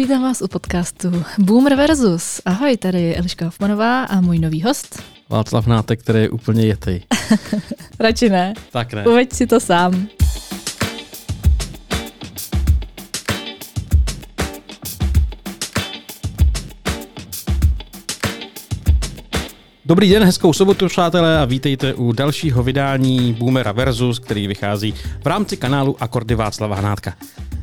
[0.00, 2.40] Vítám vás u podcastu Boomer versus.
[2.44, 5.02] Ahoj, tady je Eliška Hoffmanová a můj nový host.
[5.28, 7.02] Václav Nátek, který je úplně jetej.
[8.00, 8.54] Radši ne.
[8.72, 9.06] Tak ne.
[9.06, 10.08] Uveď si to sám.
[19.90, 25.26] Dobrý den, hezkou sobotu, přátelé, a vítejte u dalšího vydání Boomera Versus, který vychází v
[25.26, 27.14] rámci kanálu Akordy Václava Hnátka.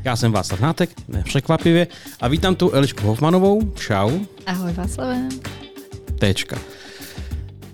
[0.04, 1.88] Já jsem Václav Hnátek, nepřekvapivě,
[2.21, 3.71] a vítám tu Elišku Hofmanovou.
[3.71, 4.20] Čau.
[4.45, 5.30] Ahoj Václave.
[6.20, 6.58] Téčka.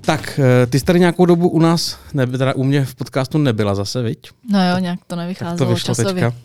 [0.01, 3.37] Tak, eh, ty jsi tady nějakou dobu u nás, ne, teda u mě v podcastu
[3.37, 4.29] nebyla zase, viď?
[4.51, 6.13] No jo, nějak to Tak nevycházelo to vyšlo časově.
[6.13, 6.37] teďka.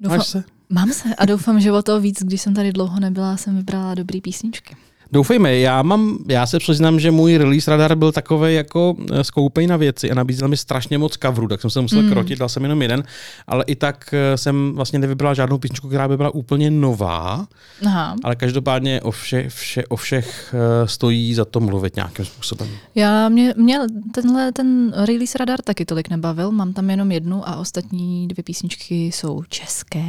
[0.00, 0.44] Doufám, Máš se?
[0.70, 3.94] mám se a doufám, že o to víc, když jsem tady dlouho nebyla, jsem vybrala
[3.94, 4.76] dobrý písničky.
[5.12, 9.66] Doufejme, já mám, já se přiznám, že můj release radar byl takový jako eh, skoupej
[9.66, 12.10] na věci a nabízel mi strašně moc coverů, tak jsem se musel Mm.
[12.10, 13.04] krotit, dal jsem jenom jeden,
[13.46, 17.46] ale i tak eh, jsem vlastně nevybral žádnou písničku, která by byla úplně nová,
[17.86, 18.16] Aha.
[18.24, 22.68] ale každopádně o, vše, vše, o všech eh, stojí za to mluvit nějakým způsobem.
[22.94, 23.78] Já mě, mě
[24.14, 28.94] tenhle ten release radar taky tolik nebavil, mám tam jenom jednu a ostatní dvě písničky
[29.06, 30.02] jsou české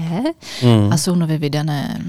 [0.63, 0.91] Mm.
[0.93, 2.05] a jsou nově vydané.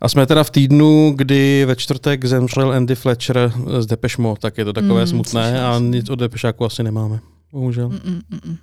[0.00, 4.58] A jsme teda v týdnu, kdy ve čtvrtek zemřel Andy Fletcher z Depeche Mode, tak
[4.58, 7.20] je to takové Mm, smutné a nic od Depešáku asi nemáme.
[7.52, 7.88] Bohužel.
[7.88, 7.94] Mm.
[8.04, 8.56] Mm, mm, mm, mm.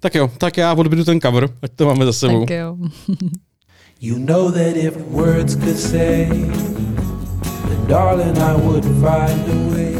[0.00, 2.40] Tak jo, tak já odbydu ten cover, ať to máme za sebou.
[2.46, 2.76] Tak jo.
[4.00, 6.26] You know that if words could say,
[7.68, 9.94] then darling, I would find a way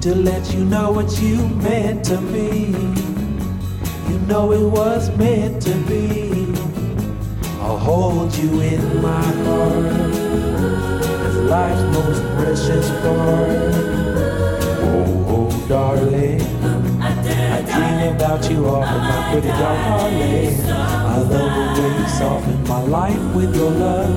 [0.00, 2.70] to let you know what you meant to me.
[4.08, 6.55] You know it was meant to be.
[7.66, 9.86] I'll hold you in my heart
[11.26, 13.74] as life's most precious part.
[14.86, 16.40] Oh, oh, darling.
[17.02, 20.54] I dream about you often, my pretty darling.
[21.12, 24.14] I love the way you soften my life with your love,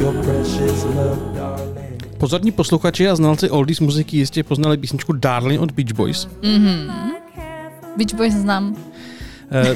[0.00, 2.18] your precious love, darling.
[2.18, 6.28] Pozorní posluchači a znalci oldies muziky jistě poznali písničku Darling od Beach Boys.
[7.96, 8.76] Beach Boys znám.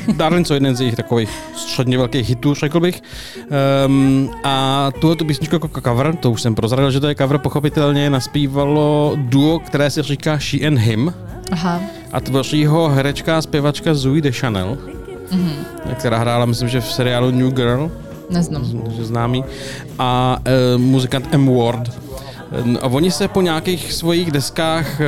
[0.09, 3.03] Uh, Darling jsou jeden z jejich takových středně velkých hitů, řekl bych.
[3.87, 7.39] Um, a tuhle tu písničku jako cover, to už jsem prozradil, že to je cover,
[7.39, 11.15] pochopitelně naspívalo duo, které se říká She and Him
[11.53, 11.81] Aha.
[12.13, 14.79] a tvoří ho herečka a zpěvačka Zoe Deschanel,
[15.31, 15.95] mm-hmm.
[15.95, 17.91] která hrála, myslím, že v seriálu New Girl,
[18.31, 18.65] Neznám.
[18.97, 19.45] že známý,
[19.99, 21.57] a e, muzikant M.
[21.57, 22.12] Ward.
[22.81, 25.05] A oni se po nějakých svých deskách e,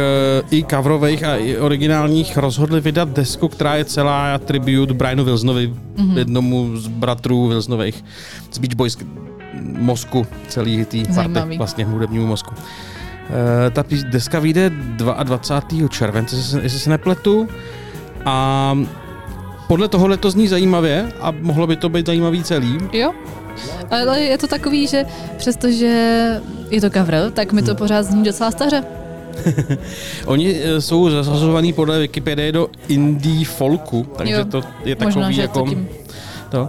[0.51, 6.19] i coverových a i originálních rozhodli vydat desku, která je celá tribute Brianu Wilsonovi, mm-hmm.
[6.19, 8.05] jednomu z bratrů Wilsonových
[8.53, 8.99] z Beach Boys
[9.63, 12.55] mozku, celý tý party, vlastně hudebnímu mozku.
[13.67, 15.89] E, ta deska vyjde 22.
[15.89, 17.49] července, jestli se- jestli se nepletu.
[18.25, 18.79] A
[19.69, 22.79] podle tohohle to zní zajímavě a mohlo by to být zajímavý celý.
[22.93, 23.13] Jo.
[23.91, 25.05] Ale je to takový, že
[25.37, 26.41] přestože
[26.75, 27.77] je to cover, tak mi to Hmm.
[27.77, 28.85] pořád zní docela staře.
[30.27, 35.43] Oni eh, jsou zařazovaní podle Wikipedie do indie folku, takže Jo, to je takový Možná,
[35.43, 35.67] jako...
[35.69, 35.89] tím.
[36.51, 36.63] To.
[36.63, 36.69] Uh,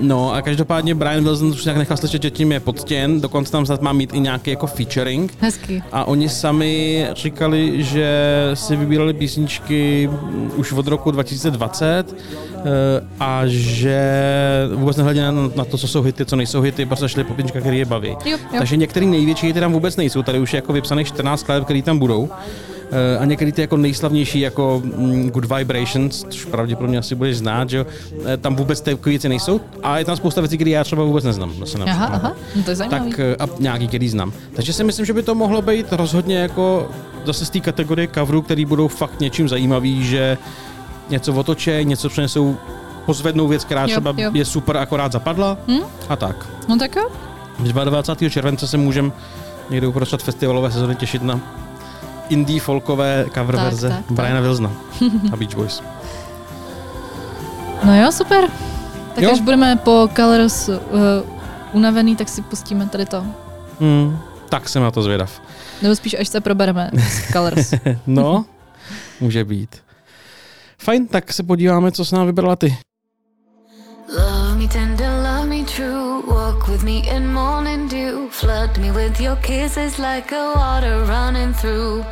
[0.00, 3.66] no a každopádně Brian Wilson už nějak nechal slyšet, že tím je podstěn, dokonce tam
[3.66, 5.34] snad má mít i nějaký jako featuring.
[5.40, 5.82] Hezký.
[5.92, 8.10] A oni sami říkali, že
[8.54, 10.10] si vybírali písničky
[10.56, 12.62] už od roku 2020 eh,
[13.20, 14.00] a že
[14.74, 17.62] vůbec nehledě na, na to, co jsou hity, co nejsou hity, prostě šli po písničkách,
[17.62, 18.08] které je baví.
[18.08, 18.38] Jo, jo.
[18.58, 21.82] Takže některé největší hity tam vůbec nejsou, tady už je jako vypsaných 14 skladeb, které
[21.82, 22.28] tam budou.
[22.92, 27.70] Eh, A některé ty jako nejslavnější, jako mm, Good Vibrations, což pravděpodobně asi budeš znát,
[27.70, 27.86] že jo,
[28.26, 29.60] eh, tam vůbec takové věci nejsou.
[29.82, 31.52] A je tam spousta věcí, které já třeba vůbec neznám.
[31.86, 33.10] Aha, aha, no to je zajímavý.
[33.10, 34.32] Tak eh, a nějaký, který znám.
[34.56, 36.88] Takže si myslím, že by to mohlo být rozhodně jako
[37.24, 40.38] zase z té kategorie coverů, který budou fakt něčím zajímavý, že
[41.10, 42.56] něco otočej, něco přinesou,
[43.06, 44.30] pozvednou věc, která Jo, třeba jo.
[44.34, 45.80] je super, akorát zapadla Hm?
[46.08, 46.46] a tak.
[46.68, 47.08] No tak jo.
[47.58, 48.28] 22.
[48.30, 49.10] července se můžeme
[49.70, 51.40] někde uprostřed festivalové sezóny těšit na
[52.30, 54.10] indie folkové cover Tak, verze tak, tak.
[54.12, 54.70] Briana Wilsona
[55.32, 55.82] a Beach Boys.
[57.84, 58.44] No jo, super.
[59.14, 59.30] Tak Jo.
[59.32, 60.76] až budeme po Colors uh,
[61.72, 63.24] unavený, tak si pustíme tady to.
[63.80, 64.18] Hmm,
[64.48, 65.40] tak jsem na to zvědav.
[65.82, 67.74] Nebo spíš až se probereme z Colors.
[68.06, 68.44] No,
[69.20, 69.76] může být.
[70.78, 72.76] Fajn, tak se podíváme, co jsi nám vybrala ty.
[74.18, 75.09] Love me tender,
[76.70, 78.28] with me in morning dew.
[78.30, 82.04] Flood me with your kisses like a water running through.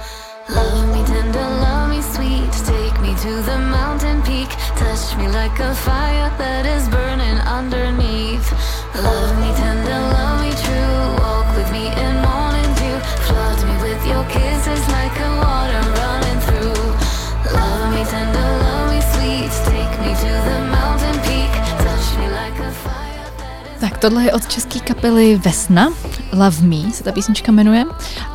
[0.48, 2.50] Love me tender, love me sweet.
[2.66, 4.50] Take me to the mountain peak.
[4.82, 8.46] Touch me like a fire that is burning underneath.
[8.96, 11.02] Love me tender, love me true.
[11.22, 12.98] Walk with me in morning dew.
[13.30, 16.82] Flood me with your kisses like a water running through.
[17.54, 19.52] Love me tender, love me sweet.
[19.70, 21.17] Take me to the mountain
[23.80, 25.88] Tak tohle je od české kapely Vesna,
[26.32, 27.84] Love Me se ta písnička jmenuje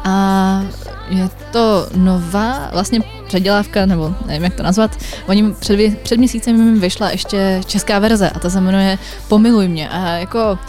[0.04, 0.63] a
[1.10, 4.98] je to nová vlastně předělávka, nebo nevím, jak to nazvat.
[5.28, 8.98] Oni před, před měsícem vyšla ještě česká verze a ta se jmenuje
[9.28, 10.60] Pomiluj mě a jako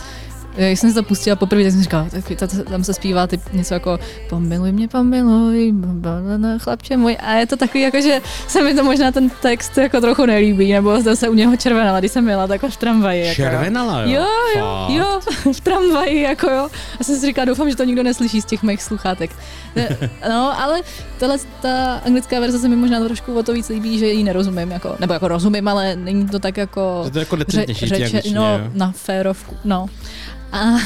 [0.56, 2.06] když jsem si to pustila poprvé, tak jsem říkala,
[2.36, 3.98] tak tam se zpívá typ něco jako
[4.28, 5.74] pomiluj mě, pomiluj,
[6.58, 7.16] chlapče můj.
[7.20, 10.72] A je to takový, jako, že se mi to možná ten text jako trochu nelíbí,
[10.72, 13.22] nebo zde se u něho červenala, když jsem jela takhle v tramvaji.
[13.22, 14.10] Jako, Červenala, jo?
[14.10, 15.20] Jo, jo, jo,
[15.52, 16.68] v tramvaji, jako jo.
[17.00, 19.30] A jsem si říkala, doufám, že to nikdo neslyší z těch mých sluchátek.
[20.28, 20.80] No, ale
[21.18, 24.70] tahle, ta anglická verze se mi možná trošku o to víc líbí, že ji nerozumím,
[24.70, 27.10] jako, nebo jako rozumím, ale není to tak jako...
[27.12, 29.86] To je jako ře, řeče, no, na férovku, no.
[30.54, 30.78] A,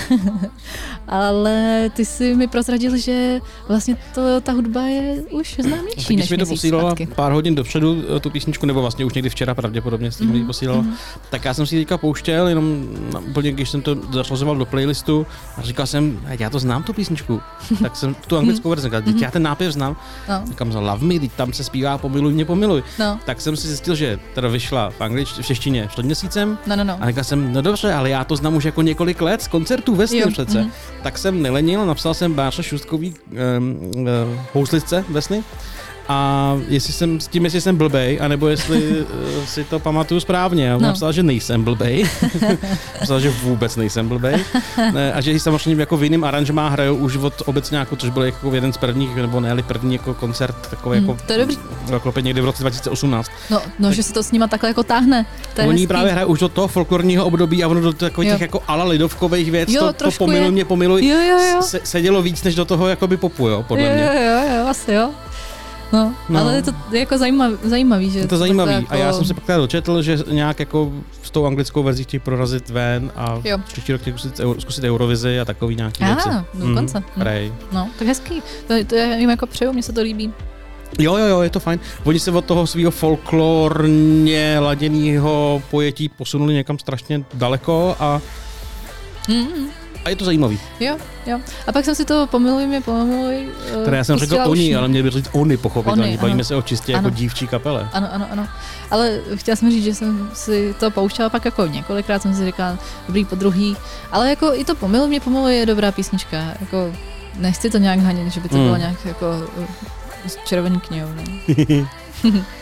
[1.09, 6.31] ale ty si mi prozradil, že vlastně to, ta hudba je už známější tak než
[6.31, 7.07] mi to posílala zpátky.
[7.07, 10.47] pár hodin dopředu eh, tu písničku, nebo vlastně už někdy včera pravděpodobně s tím mm-hmm.
[10.47, 11.21] posílala, mm-hmm.
[11.31, 12.89] tak já jsem si teďka pouštěl, jenom
[13.29, 15.27] úplně, když jsem to zařazoval do playlistu
[15.57, 17.41] a říkal jsem, já to znám tu písničku,
[17.83, 19.23] tak jsem tu anglickou verzi říkal, mm-hmm.
[19.23, 19.97] já ten nápěv znám,
[20.29, 20.43] no.
[20.49, 22.83] říkám, Love Me, tam se zpívá Pomiluj mě, pomiluj.
[22.99, 23.19] No.
[23.25, 26.85] Tak jsem si zjistil, že teda vyšla v angličtině, v češtině před měsícem no, no,
[26.85, 26.99] no.
[27.01, 29.95] a říkal jsem, no dobře, ale já to znám už jako několik let z koncertů
[29.95, 30.59] ve přece.
[30.59, 30.71] Mm-hmm.
[31.03, 33.15] Tak jsem nelenil, napsal jsem Báša Šustkový
[33.59, 34.07] um, uh,
[34.53, 35.45] houslice Vesny
[36.09, 40.75] a jestli jsem, s tím, jestli jsem blbej, anebo jestli uh, si to pamatuju správně.
[40.75, 40.89] On no.
[40.89, 42.05] napsal, že nejsem blbej.
[43.01, 44.45] napsal, že vůbec nejsem blbej.
[45.15, 48.55] a že ji samozřejmě jako v jiném aranžmá hrajou už od obecňáku, což byl jako
[48.55, 51.57] jeden z prvních, nebo ne první jako koncert, takový hmm, jako, to je dobrý.
[51.93, 53.31] jako někdy v roce 2018.
[53.51, 55.27] No, no tak, že se to s nima takhle jako táhne.
[55.55, 55.87] To Oni hezký.
[55.87, 59.51] právě hrají už do toho folklorního období a ono do takových těch jako ala lidovkových
[59.51, 61.63] věcí, to, to pomiluj mě, pomiluj, jo, jo, jo.
[61.63, 64.03] Se, sedělo víc než do toho jakoby popu, jo, podle jo, mě.
[64.05, 65.11] Jo, jo, jo, asi jo.
[65.93, 68.19] No, no, ale je to jako zajímavý, zajímavý že?
[68.19, 68.93] Je to zajímavý jako...
[68.93, 70.93] a já jsem si pak teda dočetl, že nějak jako
[71.23, 73.59] s tou anglickou verzí chtějí prorazit ven a jo.
[73.59, 76.29] příští rok chtějí zkusit, zkusit Eurovizi a takový nějaký a, věci.
[76.55, 77.03] dokonce.
[77.17, 77.53] Mm, hm.
[77.73, 78.43] No, tak hezký.
[78.67, 80.33] To, to je jim jako přeju, mně se to líbí.
[80.99, 81.81] Jo, jo, jo, je to fajn.
[82.05, 88.21] Oni se od toho svého folklorně laděného pojetí posunuli někam strašně daleko a
[89.29, 90.61] mm a je to zajímavý.
[90.81, 90.97] Jo,
[91.27, 91.41] jo.
[91.67, 93.49] A pak jsem si to pomiluj mě, pomiluj.
[93.77, 96.19] Uh, Které já jsem řekl oni, ale měli by říct oni pochopitelně.
[96.21, 97.09] Bavíme se o čistě jako ano.
[97.09, 97.89] jako dívčí kapele.
[97.93, 98.49] Ano, ano, ano.
[98.91, 102.79] Ale chtěla jsem říct, že jsem si to pouštěla pak jako několikrát, jsem si říkala,
[103.07, 103.77] dobrý po druhý.
[104.13, 106.37] Ale jako i to pomiluj mě, pomiluj je dobrá písnička.
[106.61, 106.93] Jako
[107.37, 108.65] nechci to nějak hanit, že by to mm.
[108.65, 109.27] bylo nějak jako
[110.27, 111.09] z červený knihou.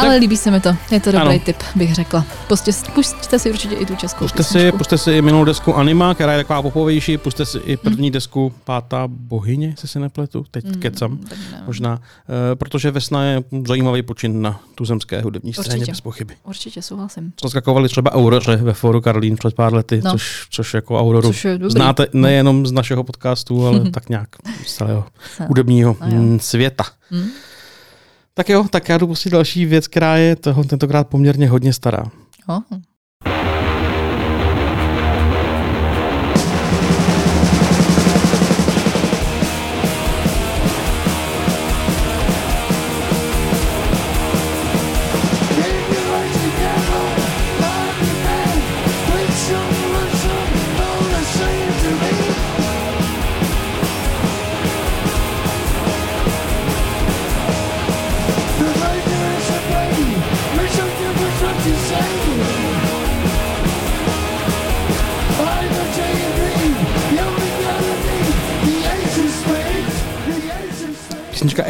[0.00, 1.38] Ale líbí se mi to, je to dobrý ano.
[1.44, 2.24] tip, bych řekla.
[2.48, 6.14] Pustě, pustíte si určitě i tu českou puste si, puste si i minulou desku Anima,
[6.14, 8.12] která je taková popovější, puste si i první hmm.
[8.12, 11.18] desku Pátá bohyně, se nepletu, teď hmm, kecam,
[11.66, 12.00] možná, uh,
[12.54, 15.92] protože Vesna je zajímavý počin na tuzemské hudební scéně, určitě.
[15.92, 16.34] bez pochyby.
[16.44, 17.32] Určitě souhlasím.
[17.42, 20.10] Zaskakovali třeba Auroře ve Foru Karlín před pár lety, no.
[20.10, 24.28] což, což jako Auroru což znáte nejenom z našeho podcastu, ale tak nějak
[24.66, 25.04] z celého
[25.48, 26.84] hudebního no, světa.
[27.10, 27.28] Hmm.
[28.34, 32.04] Tak jo, tak já jdu další věc, která je toho, tentokrát poměrně hodně stará.
[32.46, 32.60] Oh.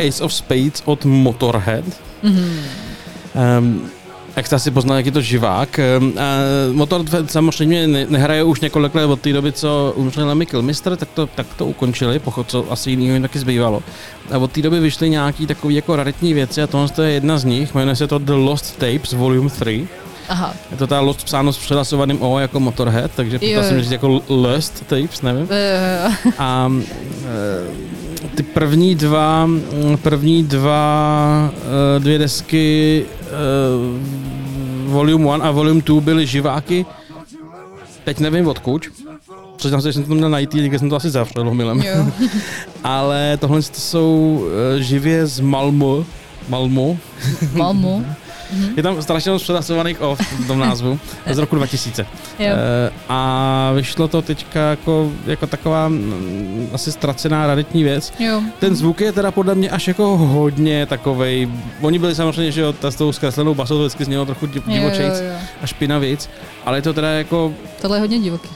[0.09, 1.85] Ace of Spades od Motorhead.
[2.25, 2.51] Mm-hmm.
[3.59, 3.91] Um,
[4.37, 5.81] jak jste asi poznal, jak je to živák.
[5.99, 10.47] Um, uh, Motorhead samozřejmě ne, nehraje už několik let od té doby, co umřel Lemmy
[10.47, 13.83] Kilmister, tak to, tak to ukončili, pochod, co asi jiného jim taky zbývalo.
[14.31, 17.45] A od té doby vyšly nějaký takový jako raritní věci a tohle je jedna z
[17.45, 19.89] nich, jmenuje se to The Lost Tapes Volume 3.
[20.29, 20.55] Aha.
[20.71, 24.23] Je to ta Lost psáno s přehlasovaným O jako Motorhead, takže to jsem říct jako
[24.29, 25.49] Lost Tapes, nevím.
[26.39, 26.73] A
[27.27, 28.00] e,
[28.43, 29.49] ty první dva,
[30.03, 33.05] první dva, uh, dvě desky
[34.87, 36.87] uh, Volume 1 a Volume 2 byly živáky.
[38.05, 38.87] Teď nevím odkud.
[39.59, 41.83] Se, že jsem to měl najít, někde jsem to asi zavřel omylem.
[42.85, 46.07] Ale tohle jsou uh, živě z Malmo.
[46.49, 46.99] Malmo.
[47.53, 48.05] Malmo.
[48.53, 48.69] Mhm.
[48.77, 50.99] Je tam strašně moc přetasovaných O v tom názvu,
[51.33, 52.07] z roku 2000.
[52.39, 52.47] Jo.
[52.49, 58.13] Eh, a vyšlo to teďka jako, jako taková mm, asi ztracená raritní věc.
[58.19, 58.43] Jo.
[58.59, 61.49] Ten zvuk je teda podle mě až jako hodně takovej.
[61.81, 65.15] Oni byli samozřejmě, že jo, ta s tou zkreslenou basou to vždycky znělo trochu divočejc
[65.63, 66.31] a špinavíc,
[66.65, 67.53] ale je to teda jako
[67.83, 68.49] Tohle je hodně divoký.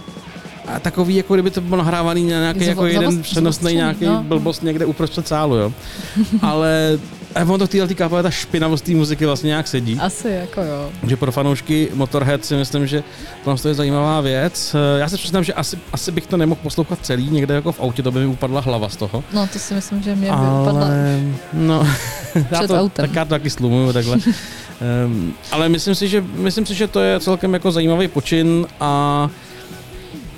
[0.69, 4.23] a takový, jako kdyby to bylo nahrávaný na nějaký Zvo- jako jeden přenosný nějaký no.
[4.23, 5.73] blbost někde uprostřed sálu, jo.
[6.43, 6.99] Ale
[7.35, 9.99] a ono to v téhle kapele, ta špinavost té muziky vlastně nějak sedí.
[10.01, 10.91] Asi jako jo.
[11.07, 13.03] Že pro fanoušky Motorhead si myslím, že
[13.45, 14.75] tohle to je zajímavá věc.
[14.97, 17.81] Eh, Já se přiznám, že asi, asi bych to nemohl poslouchat celý, někde jako v
[17.81, 19.25] autě, to by mi upadla hlava z toho.
[19.33, 20.87] No to si myslím, že mě by upadla.
[20.87, 21.21] Ale,
[21.53, 21.87] no,
[22.51, 23.07] já Před to, autem.
[23.07, 24.17] tak já to taky slumuju takhle.
[25.07, 29.31] um, ale myslím si, že, myslím si, že to je celkem jako zajímavý počin a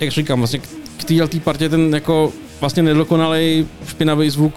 [0.00, 0.62] jak říkám, vlastně k,
[0.96, 4.54] k téhle partě ten jako vlastně nedokonalý špinavý zvuk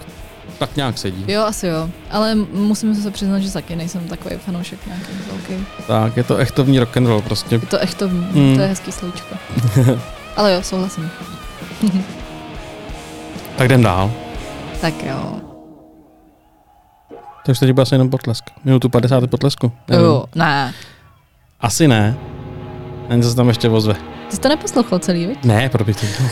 [0.60, 1.26] tak nějak sedí.
[1.28, 1.90] Jo, asi jo.
[2.12, 5.66] Ale musím se přiznat, že taky nejsem takový fanoušek nějaký velký.
[5.88, 7.56] Tak, je to echtovní rock and roll prostě.
[7.56, 8.56] Je to echt to, Mm.
[8.56, 9.36] to je hezký slovíčko.
[10.36, 11.10] Ale jo, souhlasím.
[13.58, 14.12] Tak jdem dál.
[14.82, 15.42] Tak jo.
[17.52, 18.44] Už teď byl asi jenom potlesk.
[18.64, 19.72] Minutu 50 potlesku.
[19.88, 20.06] Nevím.
[20.06, 20.74] Jo, ne.
[21.60, 22.18] Asi ne.
[23.10, 23.94] Ani se tam ještě ozve.
[24.30, 25.44] Ty jsi to neposlouchal celý, viď?
[25.46, 26.30] Ne, dělal?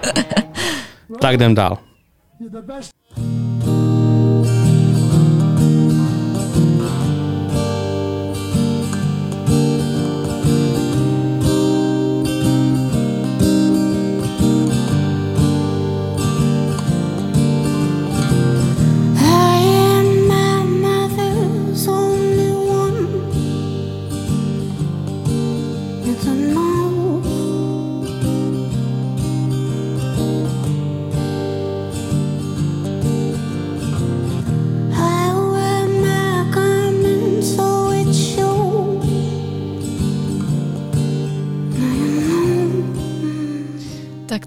[1.20, 1.78] tak jdem dál.
[2.42, 3.49] I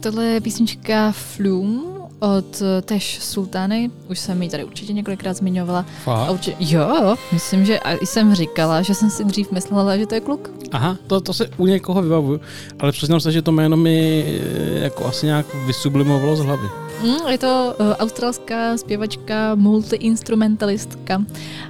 [0.03, 1.81] tohle je písnička Flume
[2.19, 3.91] od eh, Tesh Sultany.
[4.09, 5.79] Už jsem ji tady určitě několikrát zmiňovala.
[5.79, 6.31] A Fakt?
[6.31, 10.21] určitě, jo, myslím, že a jsem říkala, že jsem si dřív myslela, že to je
[10.21, 10.51] kluk.
[10.71, 12.41] Aha, to, to se u někoho vybavuju,
[12.79, 16.82] ale přiznám se, že to jméno mi eh, jako asi nějak vysublimovalo z hlavy.
[17.03, 21.23] Mm, je to uh, australská zpěvačka, multiinstrumentalistka.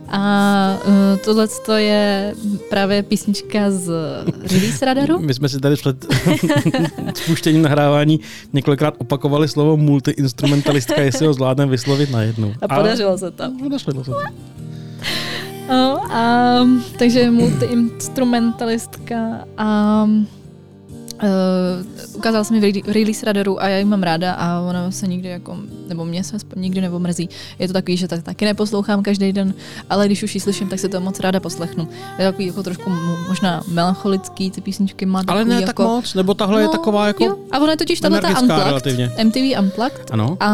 [0.08, 0.92] A uh,
[1.26, 1.48] tohle
[1.78, 2.34] je
[2.70, 3.88] právě písnička z
[4.52, 5.20] Release Radaru.
[5.20, 6.06] My jsme si tady před
[7.14, 8.20] spuštěním nahrávání
[8.54, 12.54] několikrát opakovali slovo multiinstrumentalistka, jestli ho zvládneme vyslovit najednou.
[12.62, 13.44] A podařilo se to.
[13.44, 14.18] A podařilo se to.
[15.70, 16.60] No, a,
[17.00, 20.08] takže multiinstrumentalistka a
[21.14, 21.30] Uh,
[22.16, 25.08] ukázala se mi v re- release radaru a já ji mám ráda a ona se
[25.08, 27.30] nikdy jako, nebo mě se nikdy neomrzí.
[27.60, 29.54] Je to takový, že tak taky neposlouchám každý den,
[29.90, 31.88] ale když už ji slyším, tak si to moc ráda poslechnu.
[32.20, 36.14] Je takový jako trošku mo- možná melancholický, ty písničky má Ale ne jako, tak moc,
[36.14, 39.12] nebo tahle je taková jako Jo, a ona je totiž tahle energická Unplugged, relativně.
[39.24, 40.38] MTV Unplugged Ano.
[40.40, 40.50] a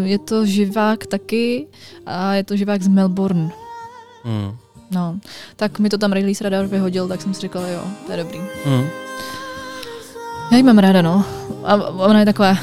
[0.00, 1.66] uh, je to živák taky
[2.06, 3.50] a je to živák z Melbourne.
[4.24, 4.52] Hmm.
[4.90, 5.18] No,
[5.56, 8.40] tak mi to tam release radar vyhodil, tak jsem si říkala, jo, to je dobrý.
[8.64, 8.84] Hmm.
[10.50, 11.24] Já ji mám ráda, no.
[11.64, 12.58] A ona je taková,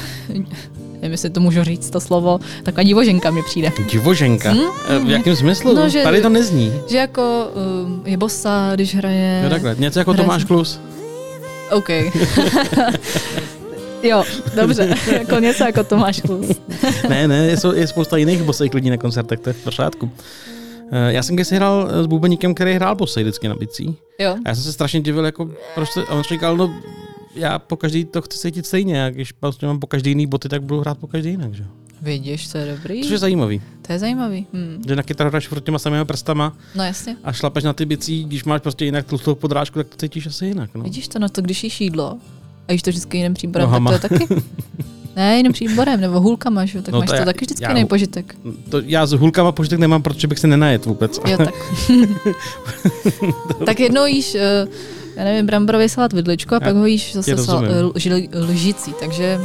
[0.94, 3.72] nevím, jestli to můžu říct, to slovo, taková divoženka mi přijde.
[3.90, 4.50] Divoženka?
[4.50, 5.06] Hmm?
[5.06, 5.74] V jakém smyslu?
[5.74, 6.72] No, že- Tady to nezní.
[6.88, 7.48] Že jako
[7.84, 9.40] um, je bossa, když hraje.
[9.44, 9.76] Jo, takhle.
[9.78, 10.80] Něco jako Hraje Tomáš Klus.
[11.70, 11.88] OK.
[14.02, 14.24] jo,
[14.56, 16.46] dobře, jako něco jako Tomáš Klus.
[17.08, 20.10] ne, ne, je, je spousta jiných bosejch lidí na koncertech, to je v pořádku.
[20.92, 23.96] Eh, Já jsem kdysi hrál s bubeníkem, který hrál bosej vždycky na bicí.
[24.18, 26.74] Jo, A já jsem se strašně divil, jako, proč se, a on říkal, no,
[27.34, 30.48] já po každý to chci cítit stejně, a když vlastně mám po každý jiný boty,
[30.48, 31.64] tak budu hrát po každý jinak, že?
[32.02, 33.02] vidíš, to je dobrý.
[33.02, 34.46] Což je zajímavý, To je zajímavý.
[34.52, 34.82] Hm.
[34.88, 37.16] že na kytaru hraješ furt těma samými prstama No jasně.
[37.24, 40.46] a šlapeš na ty bicí, když máš prostě jinak tlustou podrážku, tak to cítíš asi
[40.46, 40.82] jinak, no.
[40.82, 42.18] Vidíš to, no to když jíš jídlo
[42.68, 43.98] a jíš to vždycky jiným příborem, Nohama.
[43.98, 44.34] tak to je taky.
[45.16, 46.78] Ne, jiným příborem, nebo hůlkama, že?
[46.78, 48.36] jo, tak No máš to to já- taky vždycky jiný požitek.
[48.70, 51.20] To já s hulkama požitek nemám, protože bych se nenajet vůbec.
[51.28, 51.54] Jo, tak.
[53.66, 54.66] tak jednou jíš, eh,
[55.16, 57.62] já nevím, bramborový salát vidličku a pak ho jíš zase sal,
[57.94, 59.40] žil- lžicí, takže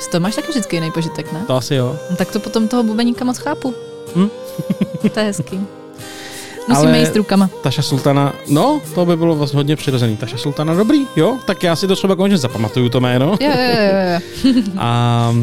[0.00, 1.44] z toho máš taky vždycky jiný požitek, ne?
[1.46, 1.96] To asi jo.
[2.10, 3.74] No, tak to potom toho bubeníka moc chápu.
[4.16, 4.28] Hm?
[5.14, 5.60] to je hezký.
[6.68, 7.50] Musíme Ale- jíst rukama.
[7.62, 10.16] Taša Sultana, no, to by bylo vlastně hodně přirozený.
[10.16, 13.36] Taša Sultana, dobrý, jo, tak já si to třeba konečně zapamatuju to jméno.
[13.40, 14.62] Jo, jo, jo, jo.
[14.76, 15.34] A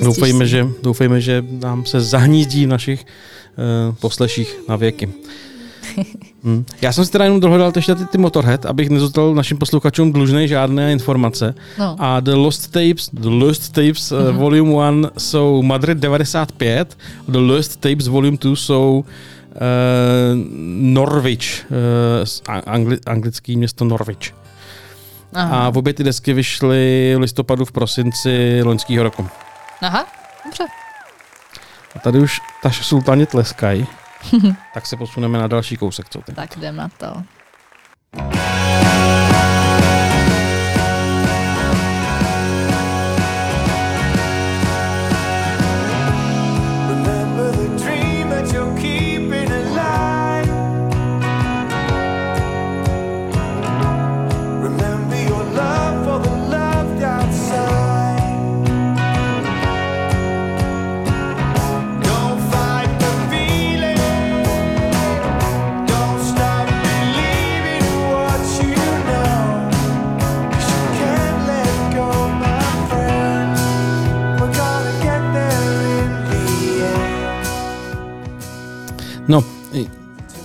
[0.00, 3.06] doufejme, že, doufejme, že nám se zahnízdí v našich
[3.88, 5.08] uh, posleších na věky.
[6.44, 6.64] Hm.
[6.82, 10.48] Já jsem si teda jenom dohledal ještě ty, ty Motorhead, abych nezůstal našim posluchačům dlužný
[10.48, 11.54] žádné informace.
[11.78, 14.36] No, A The Lost Tapes, The Lost Tapes uh, Mhm.
[14.36, 16.98] Volume 1 jsou Madrid 95,
[17.28, 19.04] The Lost Tapes Volume 2 jsou
[20.80, 24.34] Norwich, eh, s- a- angli, anglický město Norwich.
[25.34, 25.58] Aha.
[25.66, 29.28] A obě ty desky vyšly v listopadu, v prosinci loňského roku.
[29.82, 30.06] Aha,
[30.44, 30.64] dobře.
[31.96, 33.86] A tady už ta sultáni tleskají.
[34.74, 36.32] Tak se posuneme na další kousek, co ty?
[36.32, 37.22] Tak jdem na to.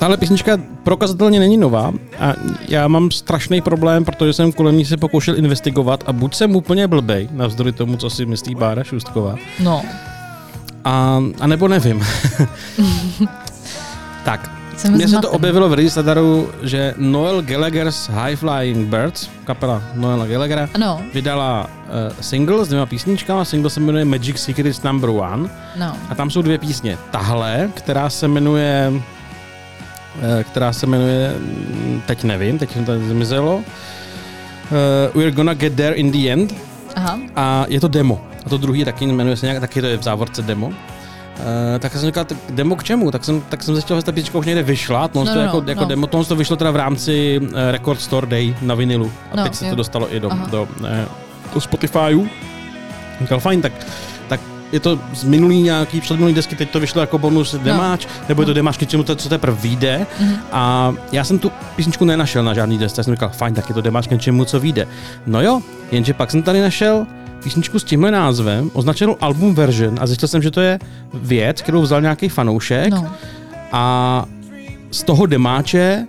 [0.02, 2.34] Tahle písnička prokazatelně není nová a
[2.68, 6.88] já mám strašný problém, protože jsem kolem ní se pokoušel investigovat a buď jsem úplně
[6.88, 9.82] blbej, navzdory tomu, co si myslí Bára Šustková, No,
[10.84, 12.06] a, a nebo nevím.
[14.26, 16.04] tak, jsem mně se to objevilo v Release
[16.64, 21.70] že Noel Gallagher's High Flying Birds, kapela Noela Gallaghera, Ano, vydala uh,
[22.22, 23.46] single s dvěma písničkama.
[23.46, 25.50] Single se jmenuje Magic Secrets Number One.
[25.80, 25.94] no.
[26.10, 26.98] A tam jsou dvě písně.
[27.12, 28.94] Tahle, která se jmenuje
[30.44, 33.56] která se jmenuje, mm, teď nevím, teď mi to zmizelo.
[33.56, 33.64] Uh,
[35.22, 36.56] We're gonna get there in the end.
[36.96, 38.22] Aha, A je to demo.
[38.46, 40.68] A to druhý taky jmenuje se nějak, taky to je v závorce demo.
[40.68, 40.74] Uh,
[41.80, 43.12] tak jsem říkal, tak demo k čemu?
[43.12, 45.08] Tak jsem, tak jsem zjistil, že ta písnička už někde vyšla.
[45.08, 45.88] To, No, no, jako, no, jako no.
[45.88, 49.12] demo, to, to vyšlo teda v rámci uh, Record Store Day na vinilu.
[49.32, 49.70] A No, teď se jo.
[49.70, 50.48] to dostalo i do, Aha.
[50.52, 51.06] do, eh,
[51.54, 52.28] do Spotifyů.
[53.22, 53.74] Říkal, fajn, tak,
[54.28, 54.40] tak
[54.72, 58.46] je to z minulý nějaký, předminulý desky, teď to vyšlo jako bonus demáč, nebo je
[58.46, 60.06] to demáč k něčemu, co teprve vyjde.
[60.20, 60.36] Mhm.
[60.52, 63.76] A já jsem tu písničku nenašel na žádný desce, tak jsem říkal, fajn, tak je
[63.76, 64.88] to demáč k něčemu, co vyjde.
[65.28, 65.62] No jo,
[65.92, 67.08] jenže pak jsem tady našel
[67.44, 70.80] písničku s tímhle názvem, označenou album version a zjistil jsem, že to je
[71.14, 73.12] věc, kterou vzal nějaký fanoušek no.
[73.72, 74.26] a
[74.92, 76.08] z toho demáče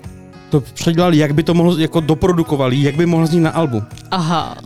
[0.51, 3.83] to předělali, jak by to mohlo, jako doprodukovali, jak by mohlo znít na albu.
[4.11, 4.57] Aha,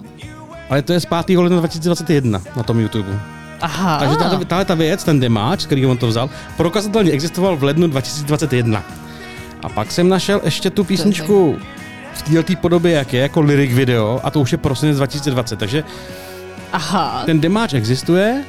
[0.70, 1.38] Ale to je z 5.
[1.38, 3.35] ledna 2021 na tom YouTube.
[3.60, 3.98] Aha.
[3.98, 7.62] Takže tahle, tahle ta věc, ten demáč, z kterého on to vzal, prokazatelně existoval v
[7.62, 8.82] lednu 2021.
[9.62, 11.58] A pak jsem našel ještě tu písničku
[12.14, 15.58] v této podobě, jak je, jako lyric video, a to už je prosinec 2020.
[15.58, 15.84] Takže
[16.72, 18.44] Aha, ten demáč existuje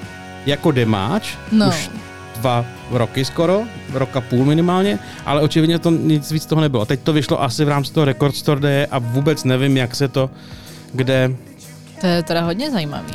[0.45, 1.67] jako demáč, no.
[1.67, 1.91] už
[2.39, 6.85] dva roky skoro, roka půl minimálně, ale očividně to nic víc toho nebylo.
[6.85, 10.07] Teď to vyšlo asi v rámci toho Record Store Day a vůbec nevím, jak se
[10.07, 10.29] to,
[10.93, 11.31] kde,
[12.01, 13.13] To je teda hodně zajímavý.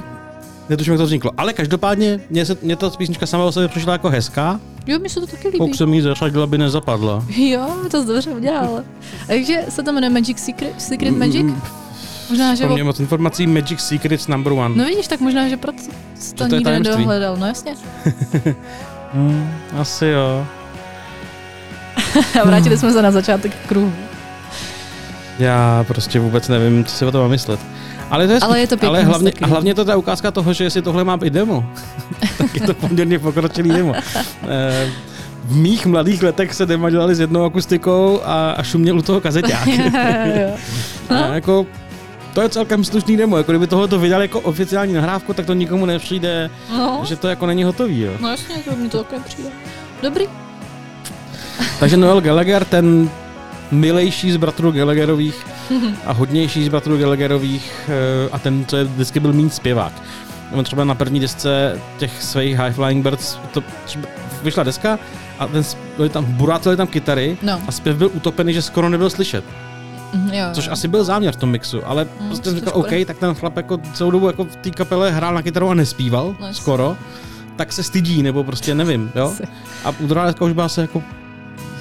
[0.68, 1.30] Netuším, jak to vzniklo.
[1.36, 5.08] Ale každopádně, mně, se, mně ta písnička sama o sobě přišla jako hezká, Jo, mi
[5.08, 5.58] se to taky líbí.
[5.58, 7.24] pokud jsem jí zařadila, by nezapadla.
[7.36, 8.82] Jo, to jsi dobře udělal.
[9.26, 11.46] Takže se to jmenuje Magic Secret, Secret Magic?
[12.30, 12.64] Možná, že...
[12.64, 14.74] Pro mě moc informací Magic Secrets number one.
[14.76, 15.78] No vidíš, tak možná, že proto
[16.14, 17.36] jsi to to nikdy nedohledal.
[17.36, 17.74] No jasně.
[19.14, 20.46] Hmm, asi jo.
[22.42, 23.92] A vrátili jsme se na začátek kruhu.
[25.38, 27.60] Já prostě vůbec nevím, co si o tom mám myslet.
[28.12, 29.44] Ale, to je, Ale je to pěkný ale hlavně, taky.
[29.44, 31.64] a hlavně je to ta ukázka toho, že jestli tohle má být demo,
[32.38, 33.94] tak je to poměrně pokročilý demo.
[34.48, 34.90] Eh,
[35.44, 39.20] v mých mladých letech se dema dělali s jednou akustikou a, a šuměl u toho
[39.20, 39.66] kazeťák.
[40.40, 40.56] Jo.
[41.10, 41.66] a jako,
[42.34, 43.36] to je celkem slušný demo.
[43.36, 47.28] Jako kdyby tohle to vydali jako oficiální nahrávku, tak to nikomu nepřijde, no, že to
[47.28, 48.00] jako není hotový.
[48.00, 48.12] Jo.
[48.20, 49.48] no jasně, to mi to také přijde.
[50.02, 50.24] Dobrý.
[51.80, 53.10] Takže Noel Gallagher, ten
[53.70, 55.46] milejší z bratrů Gallagherových
[56.06, 59.92] a hodnější z bratrů Gallagherových eh, a ten, co je vždycky byl méně zpěvák.
[60.52, 64.08] On třeba na první desce těch svých High Flying Birds, to třeba
[64.42, 64.98] vyšla deska
[65.38, 65.62] a ten,
[65.96, 67.60] byly tam, burácely tam kytary No.
[67.68, 69.44] a zpěv byl utopený, že skoro nebyl slyšet.
[70.14, 70.44] Mhm, Jo.
[70.52, 72.72] Což asi byl záměr v tom mixu, ale Mm, prostě to jsem říkal.
[72.76, 75.74] OK, tak ten chlap jako celou dobu jako v té kapele hrál na kytaru a
[75.74, 76.96] nespíval, No, skoro,
[77.56, 79.34] tak se stydí, nebo prostě nevím, jo.
[79.84, 81.02] A druhá deska už byla se jako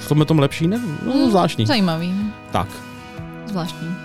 [0.00, 1.66] v tomhle tom lepší, nevím, no Mm, zvláštní.
[1.66, 2.14] Zajímavý.
[2.50, 2.68] Tak.
[3.52, 3.96] Zvláštní.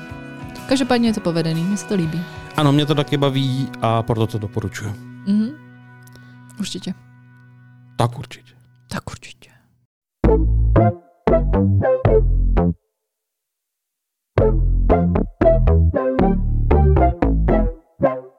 [0.69, 2.21] Každopádně je to povedený, mně se to líbí.
[2.57, 4.93] Ano, mě to taky baví a proto to doporučuji.
[5.27, 5.49] Mhm.
[6.59, 6.93] Určitě.
[7.97, 8.53] Tak určitě.
[8.89, 9.49] Tak určitě.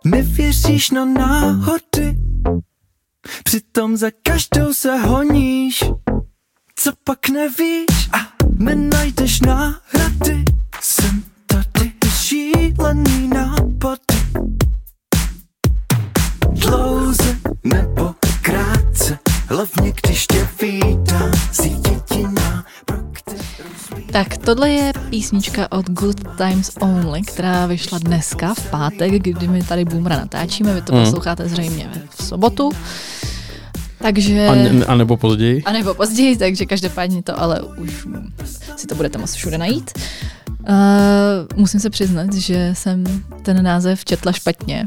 [0.05, 2.19] Nevěříš na náhody,
[3.45, 5.85] přitom za každou se honíš.
[6.75, 8.19] Co pak nevíš a
[8.59, 10.45] nenajdeš náhrady,
[12.29, 13.99] šílený nápad.
[16.53, 21.31] Dlouze nebo krátce, hlavně když tě vítá,
[24.13, 29.63] Tak tohle je písnička od Good Times Only, která vyšla dneska v pátek, kdy my
[29.63, 31.05] tady Boomra natáčíme, vy to Hmm.
[31.05, 32.71] posloucháte zřejmě v sobotu.
[33.99, 34.47] Takže...
[34.47, 35.63] A, ne, a nebo později?
[35.63, 38.07] A nebo později, takže každopádně to ale už
[38.77, 39.91] si to budete moct všude najít.
[40.69, 40.75] Uh,
[41.57, 43.05] musím se přiznat, že jsem
[43.43, 44.85] ten název četla špatně.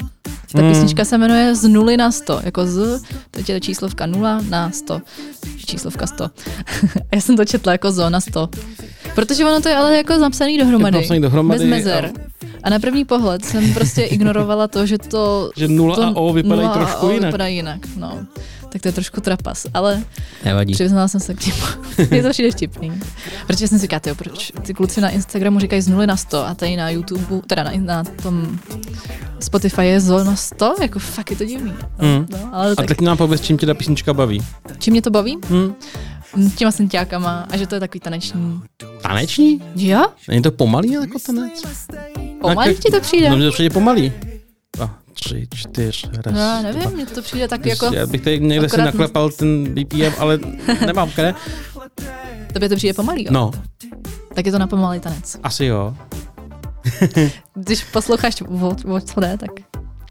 [0.54, 0.72] Ta Hmm.
[0.72, 5.02] písnička se jmenuje Z nuly na 100, jako z, teď je číslovka 0 na 100,
[5.66, 6.24] číslovka 100.
[6.26, 6.30] A
[7.16, 8.50] já jsem to četla jako zóna 100.
[9.16, 10.88] Protože ono to je ale jako zapsaný dohromady.
[10.88, 12.12] Je to napsaný dohromady Bez mezer.
[12.64, 15.52] A na první pohled jsem prostě ignorovala to, že to...
[15.58, 17.26] Že nula to a O vypadají nula a trošku O jinak.
[17.28, 18.26] vypadají jinak, no.
[18.72, 20.04] Tak to je trošku trapas, ale
[20.46, 20.74] Nevadí.
[20.74, 21.60] Přiznala jsem se k němu.
[22.12, 22.92] Mně to přijde vtipný.
[23.48, 26.48] Protože jsem si říkala, tyjo, proč ty kluci na Instagramu říkají z 0 na 100
[26.48, 28.60] a tady na YouTube, teda na, na tom
[29.40, 30.76] Spotify je zóna 100?
[30.82, 31.74] Jako fakt je to divný.
[32.02, 32.26] Mm.
[32.32, 34.46] no, ale A tak, teď nám pověz, čím tě ta písnička baví.
[34.80, 35.38] čím mě to baví?
[35.50, 35.74] Hm?
[36.56, 38.62] Těma syntiákama a že to je takový taneční.
[39.02, 39.62] Taneční?
[39.76, 40.06] Jo?
[40.28, 41.64] Není to pomalý jako tanec?
[42.42, 43.30] Pomalý ti to přijde?
[43.30, 44.12] No, mně to přijde pomalý.
[45.14, 46.72] Tři, čtyř, raz, No, já dva.
[46.72, 50.40] nevím, mně to přijde tak jako, Já bych tady někde si naklepal ten BPM, ale
[50.86, 51.34] nemám kde.
[52.54, 53.30] tobě to přijde pomalý, jo?
[53.34, 53.52] No,
[54.36, 55.38] Tak je to na pomalý tanec.
[55.44, 55.96] asi jo.
[57.54, 59.50] Když posloucháš o, o co jde, tak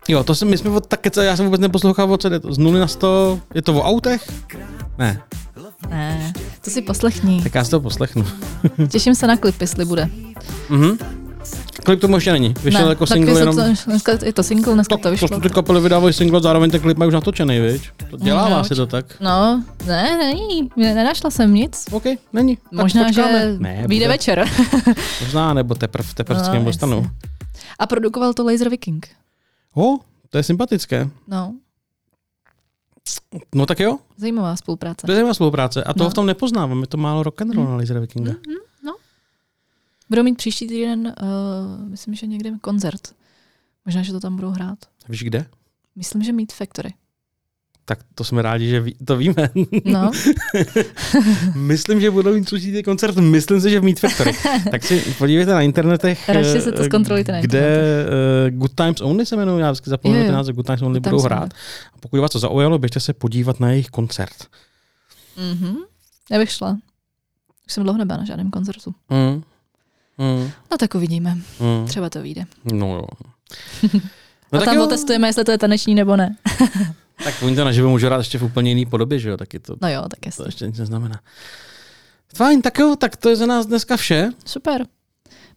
[0.08, 2.40] Jo, to jsem, my jsme od, tak kece, já jsem vůbec neposlouchal o co jde.
[2.50, 4.30] Z nuly na 100, je to o autech?
[4.98, 5.22] Ne,
[5.90, 6.32] ne,
[6.64, 7.42] to si poslechni.
[7.42, 8.24] tak já si to poslechnu.
[8.88, 10.08] Těším se na klip, jestli bude.
[10.68, 10.98] Mhm.
[11.90, 12.54] Klip tomu ještě není.
[12.62, 13.56] Vyšel jako tak single je jenom.
[13.56, 15.28] To, dneska je to single, dneska to To, vyšlo.
[15.28, 17.88] to ty kapely vydávají single, zároveň ten klip mají už natočený, viď?
[18.10, 19.20] To dělává No, se to tak.
[19.20, 21.84] No, ne, není, ne, nenašla jsem nic.
[21.90, 22.56] OK, není.
[22.56, 23.40] Tak Možná, počkáme.
[23.52, 24.08] že ne, vyjde bude.
[24.08, 24.44] večer.
[25.20, 27.10] Možná, nebo teprve, teprve No, s tím dostanu.
[27.78, 29.08] A produkoval to Laser Viking.
[29.74, 29.98] O,
[30.30, 31.08] to je sympatické.
[31.28, 31.54] No,
[33.54, 35.06] No tak jo, zajímavá spolupráce.
[35.06, 35.84] to je zajímavá spolupráce.
[35.84, 36.10] A toho No.
[36.10, 38.32] v tom nepoznávám, je to málo rock and roll na Laser Vikinga.
[40.10, 43.14] Budou mít příští týden, uh, myslím, že někde koncert.
[43.86, 44.78] Možná, že to tam budou hrát.
[45.08, 45.46] Víš kde?
[45.96, 46.94] Myslím, že Meat Factory.
[47.84, 49.50] Tak to jsme rádi, že ví, to víme.
[49.84, 50.10] No,
[51.54, 54.32] myslím, že budou mít příští koncert, myslím si, že v Meat Factory.
[54.70, 58.06] tak si podívejte na internetech, Radši si to eh, zkontrolujte na kde
[58.50, 61.02] uh, Good Times Only se jmenuje, já vždycky zapomenu ten název, Good Times Only Good
[61.02, 61.42] budou Times hrát.
[61.42, 61.52] Only.
[61.94, 64.46] A pokud vás to zaujalo, běžte se podívat na jejich koncert.
[65.52, 65.76] mhm.
[66.30, 66.78] Já bych šla.
[67.66, 68.94] Už jsem dlouho nebyla na žádném koncertu.
[69.10, 69.42] Mm.
[70.20, 70.50] Mm.
[70.70, 71.34] No tak uvidíme.
[71.60, 71.86] Mm.
[71.86, 72.44] Třeba to vyjde.
[72.72, 73.06] No jo.
[74.52, 76.36] No a tam jo, otestujeme, jestli to je taneční nebo ne.
[77.24, 79.76] tak oni to naživo můžou hrát ještě v úplně jiný podobě, že jo, taky to,
[79.82, 80.44] No jo, tak to jasně.
[80.48, 81.20] ještě nic neznamená.
[82.36, 84.30] Fajn, tak jo, tak to je za nás dneska vše.
[84.46, 84.86] Super.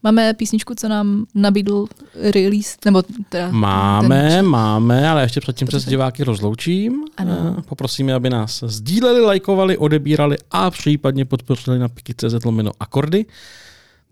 [0.04, 3.52] Máme písničku, co nám nabídl release, nebo teda...
[3.52, 7.04] Máme, ten- máme, ale ještě předtím se s diváky rozloučím.
[7.18, 7.56] Ano.
[7.60, 13.26] Eh, Poprosíme, aby nás sdíleli, lajkovali, odebírali a případně podpořili na piki.cz lomeno akordy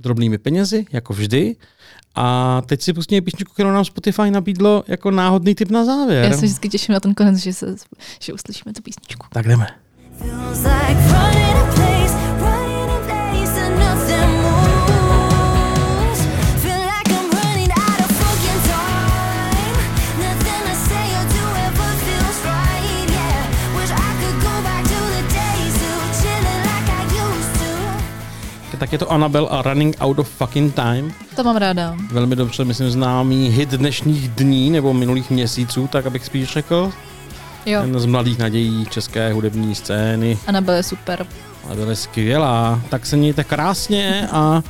[0.02, 1.56] drobnými penězi, jako vždy.
[2.16, 6.24] A teď si pustíme písničku, kterou nám Spotify nabídlo jako náhodný tip na závěr.
[6.24, 7.76] Já se vždycky těším na ten konec, že, se,
[8.20, 9.28] že uslyšíme tu písničku.
[9.32, 9.68] Tak jdeme.
[10.20, 11.12] Feels like
[28.82, 31.14] Tak je to Annabelle a Running Out of Fucking Time.
[31.36, 31.96] To mám ráda.
[32.12, 36.92] Velmi dobře, myslím, známý hit dnešních dní nebo minulých měsíců, tak abych spíš řekl.
[37.66, 37.82] Jo.
[37.82, 40.38] Ten z mladých nadějí české hudební scény.
[40.48, 41.28] Anabel je super.
[41.72, 42.82] A byla skvělá.
[42.90, 44.62] Tak se mějte krásně a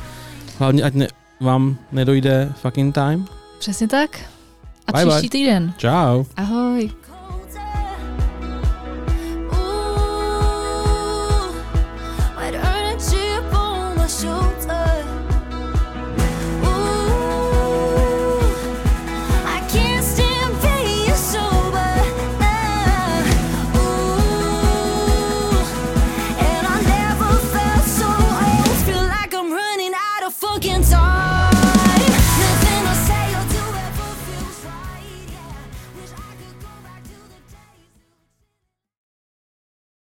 [0.58, 1.08] hlavně, ať ne,
[1.40, 3.26] vám nedojde fucking time.
[3.58, 4.20] Přesně tak.
[4.86, 5.30] A Bye, příští bye.
[5.30, 5.72] týden.
[5.78, 6.26] Ciao.
[6.36, 6.90] Ahoj.